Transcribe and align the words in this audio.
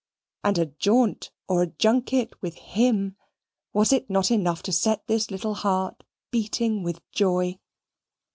And 0.43 0.57
a 0.57 0.65
jaunt 0.65 1.29
or 1.47 1.61
a 1.61 1.67
junket 1.67 2.41
with 2.41 2.55
HIM! 2.55 3.17
Was 3.71 3.93
it 3.93 4.09
not 4.09 4.31
enough 4.31 4.63
to 4.63 4.71
set 4.71 5.05
this 5.05 5.29
little 5.29 5.53
heart 5.53 6.03
beating 6.31 6.81
with 6.81 7.07
joy? 7.11 7.59